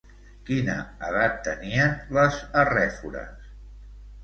[0.45, 0.77] Quina
[1.09, 3.49] edat tenien les arrèfores?